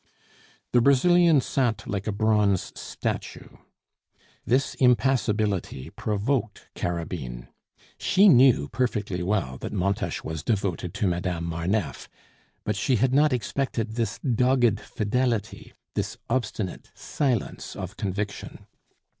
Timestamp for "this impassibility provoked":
4.43-6.69